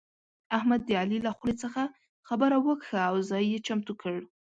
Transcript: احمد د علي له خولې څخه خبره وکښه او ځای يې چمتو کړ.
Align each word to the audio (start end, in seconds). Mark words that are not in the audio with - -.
احمد 0.57 0.81
د 0.85 0.89
علي 1.01 1.19
له 1.25 1.31
خولې 1.37 1.55
څخه 1.63 1.81
خبره 2.27 2.57
وکښه 2.67 2.99
او 3.09 3.15
ځای 3.29 3.43
يې 3.51 3.59
چمتو 3.67 3.93
کړ. 4.01 4.15